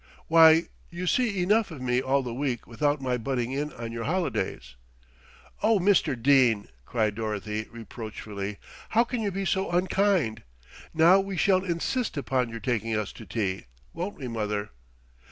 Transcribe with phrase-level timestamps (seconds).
[0.25, 4.05] "Why, you see enough of me all the week without my butting in on your
[4.05, 4.75] holidays."
[5.61, 6.19] "Oh, Mr.
[6.19, 8.57] Dene!" cried Dorothy reproachfully,
[8.89, 10.41] "how can you be so unkind?
[10.91, 14.71] Now we shall insist upon your taking us to tea, won't we, mother?"